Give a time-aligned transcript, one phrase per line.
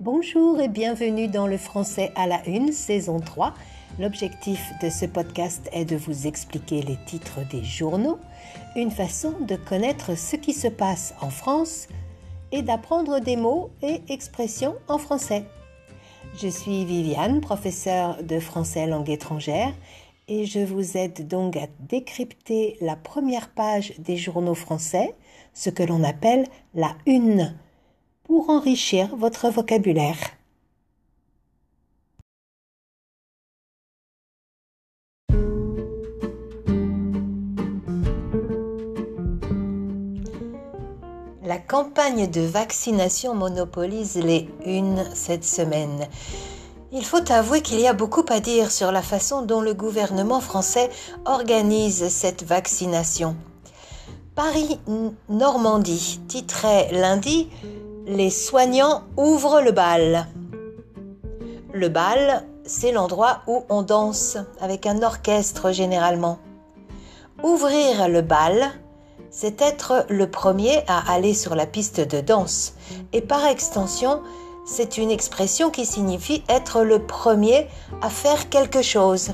[0.00, 3.52] Bonjour et bienvenue dans le français à la une, saison 3.
[3.98, 8.20] L'objectif de ce podcast est de vous expliquer les titres des journaux,
[8.76, 11.88] une façon de connaître ce qui se passe en France
[12.52, 15.44] et d'apprendre des mots et expressions en français.
[16.40, 19.74] Je suis Viviane, professeure de français langue étrangère,
[20.28, 25.16] et je vous aide donc à décrypter la première page des journaux français,
[25.54, 27.52] ce que l'on appelle la une,
[28.28, 30.18] pour enrichir votre vocabulaire.
[41.42, 46.06] La campagne de vaccination monopolise les unes cette semaine.
[46.92, 50.40] Il faut avouer qu'il y a beaucoup à dire sur la façon dont le gouvernement
[50.40, 50.90] français
[51.24, 53.36] organise cette vaccination.
[54.34, 57.48] Paris-Normandie titrait lundi
[58.10, 60.28] Les soignants ouvrent le bal.
[61.74, 66.38] Le bal, c'est l'endroit où on danse avec un orchestre généralement.
[67.42, 68.70] Ouvrir le bal,
[69.30, 72.72] c'est être le premier à aller sur la piste de danse.
[73.12, 74.22] Et par extension,
[74.64, 77.66] c'est une expression qui signifie être le premier
[78.00, 79.32] à faire quelque chose.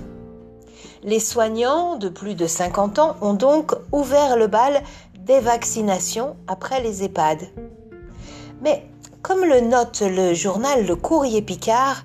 [1.04, 4.82] Les soignants de plus de 50 ans ont donc ouvert le bal
[5.20, 7.38] des vaccinations après les EHPAD.
[8.64, 8.84] Mais
[9.20, 12.02] comme le note le journal Le Courrier Picard,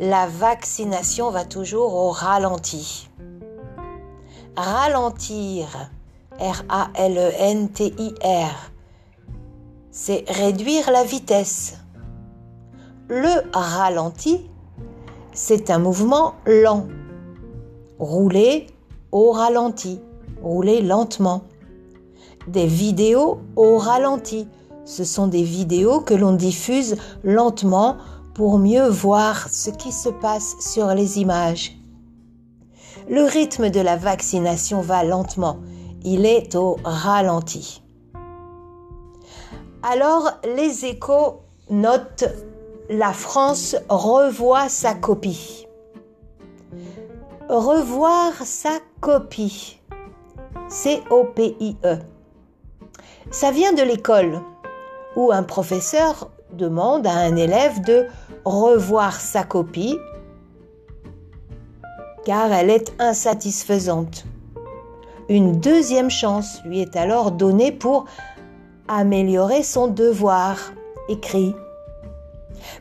[0.00, 3.08] la vaccination va toujours au ralenti.
[4.56, 5.68] Ralentir
[6.40, 7.30] R-A-L-E-N-T-I-R.
[9.92, 11.78] C'est réduire la vitesse.
[13.06, 14.50] Le ralenti,
[15.32, 16.88] c'est un mouvement lent.
[18.00, 18.66] Rouler
[19.12, 20.00] au ralenti,
[20.42, 21.44] rouler lentement.
[22.48, 24.48] Des vidéos au ralenti,
[24.84, 27.96] ce sont des vidéos que l'on diffuse lentement
[28.34, 31.76] pour mieux voir ce qui se passe sur les images.
[33.08, 35.58] Le rythme de la vaccination va lentement
[36.04, 37.82] il est au ralenti.
[39.82, 41.40] Alors les échos
[41.70, 42.24] notent
[42.88, 45.66] la France revoit sa copie.
[47.48, 49.78] Revoir sa copie.
[50.68, 51.98] C-O-P-I-E.
[53.30, 54.40] Ça vient de l'école
[55.16, 58.06] où un professeur demande à un élève de
[58.44, 59.98] revoir sa copie
[62.24, 64.24] car elle est insatisfaisante.
[65.28, 68.04] Une deuxième chance lui est alors donnée pour
[68.88, 70.56] améliorer son devoir
[71.08, 71.54] écrit.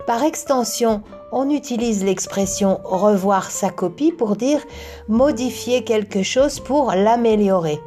[0.06, 4.62] Par extension, on utilise l'expression revoir sa copie pour dire
[5.08, 7.80] modifier quelque chose pour l'améliorer.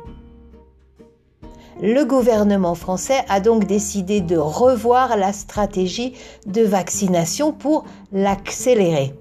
[1.86, 6.14] Le gouvernement français a donc décidé de revoir la stratégie
[6.46, 9.12] de vaccination pour l'accélérer.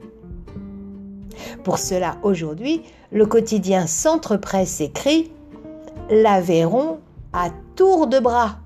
[1.65, 2.81] Pour cela, aujourd'hui,
[3.11, 5.29] le quotidien Centre Presse écrit
[6.09, 6.99] L'Aveyron
[7.33, 8.59] à tour de bras.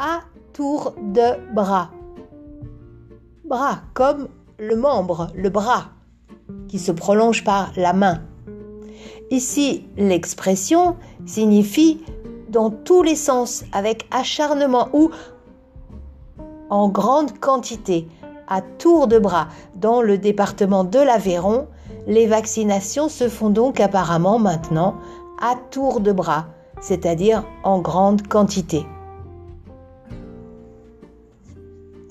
[0.00, 0.22] À
[0.52, 1.92] tour de bras.
[3.44, 4.26] Bras comme
[4.58, 5.90] le membre, le bras,
[6.66, 8.20] qui se prolonge par la main.
[9.30, 12.00] Ici, l'expression signifie
[12.52, 15.10] dans tous les sens, avec acharnement ou
[16.68, 18.06] en grande quantité,
[18.46, 19.48] à tour de bras.
[19.74, 21.66] Dans le département de l'Aveyron,
[22.06, 24.96] les vaccinations se font donc apparemment maintenant
[25.40, 26.46] à tour de bras,
[26.80, 28.86] c'est-à-dire en grande quantité.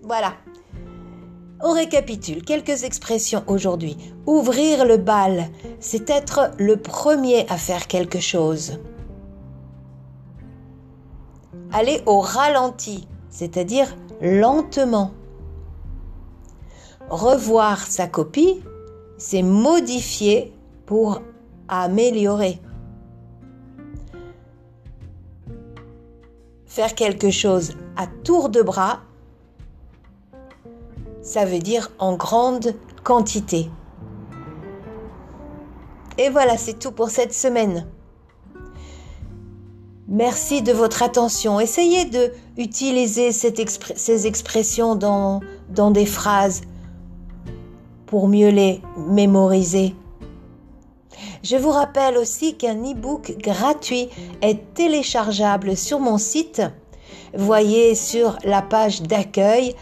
[0.04, 0.34] Voilà.
[1.64, 3.96] On récapitule quelques expressions aujourd'hui.
[4.26, 5.50] Ouvrir le bal,
[5.80, 8.80] c'est être le premier à faire quelque chose.
[11.74, 15.12] Aller au ralenti, c'est-à-dire lentement.
[17.10, 18.62] Revoir sa copie,
[19.18, 20.54] c'est modifier
[20.86, 21.22] pour
[21.68, 22.60] améliorer.
[26.66, 29.02] Faire quelque chose à tour de bras,
[31.22, 33.70] ça veut dire en grande quantité.
[36.18, 37.88] Et voilà, c'est tout pour cette semaine.
[40.12, 41.62] Merci de votre attention.
[41.62, 46.64] Essayez de utiliser ces expressions dans, des phrases
[48.08, 49.96] pour mieux les mémoriser.
[51.44, 54.10] Je vous rappelle aussi qu'un e-book gratuit
[54.42, 56.62] est téléchargeable sur mon site.
[57.34, 59.78] Voyez sur la page d'accueil